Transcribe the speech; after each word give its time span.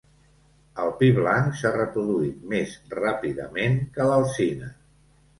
El 0.83 0.87
pi 1.01 1.09
blanc 1.17 1.59
s'ha 1.59 1.71
reproduït 1.75 2.39
més 2.53 2.73
ràpidament 2.95 3.77
que 3.99 4.09
l'alzina. 4.13 4.71